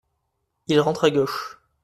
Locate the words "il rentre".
0.65-1.03